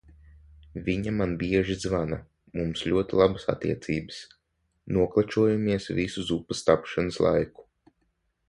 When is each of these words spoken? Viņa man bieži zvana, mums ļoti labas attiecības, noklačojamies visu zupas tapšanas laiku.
Viņa 0.85 1.11
man 1.17 1.33
bieži 1.41 1.75
zvana, 1.83 2.17
mums 2.61 2.81
ļoti 2.91 3.19
labas 3.21 3.45
attiecības, 3.55 4.23
noklačojamies 4.97 5.89
visu 6.01 6.29
zupas 6.33 6.69
tapšanas 6.71 7.25
laiku. 7.29 7.71